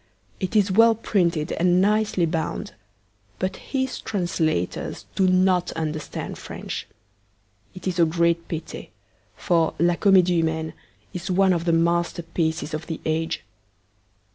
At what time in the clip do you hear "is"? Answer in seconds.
0.55-0.71, 7.87-7.99, 11.13-11.29